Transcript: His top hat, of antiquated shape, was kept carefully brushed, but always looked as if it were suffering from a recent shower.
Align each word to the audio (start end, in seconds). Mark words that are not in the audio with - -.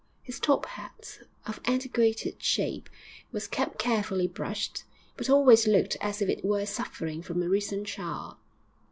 His 0.23 0.39
top 0.39 0.65
hat, 0.65 1.19
of 1.45 1.61
antiquated 1.65 2.41
shape, 2.41 2.89
was 3.31 3.45
kept 3.47 3.77
carefully 3.77 4.27
brushed, 4.27 4.83
but 5.15 5.29
always 5.29 5.67
looked 5.67 5.95
as 6.01 6.23
if 6.23 6.27
it 6.27 6.43
were 6.43 6.65
suffering 6.65 7.21
from 7.21 7.43
a 7.43 7.47
recent 7.47 7.87
shower. 7.87 8.37